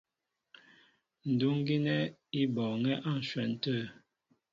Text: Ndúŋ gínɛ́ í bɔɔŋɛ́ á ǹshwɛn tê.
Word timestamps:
Ndúŋ 1.31 1.55
gínɛ́ 1.67 2.11
í 2.39 2.41
bɔɔŋɛ́ 2.53 3.01
á 3.07 3.11
ǹshwɛn 3.19 3.51
tê. 3.61 3.75